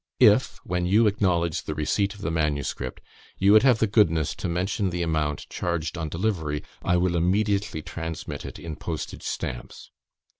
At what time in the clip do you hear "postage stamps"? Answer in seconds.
8.77-9.91